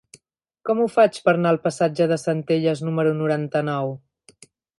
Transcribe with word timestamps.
Com 0.69 0.79
ho 0.79 0.87
faig 0.93 1.19
per 1.29 1.35
anar 1.39 1.51
al 1.55 1.59
passatge 1.67 2.07
de 2.13 2.17
Centelles 2.23 2.83
número 2.89 3.13
noranta-nou? 3.21 3.95